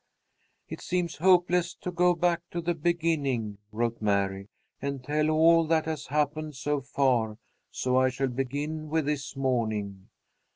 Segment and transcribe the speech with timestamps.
[0.67, 4.47] "It seems hopeless to go back to the beginning," wrote Mary,
[4.81, 7.37] "and tell all that has happened so far,
[7.69, 10.09] so I shall begin with this morning.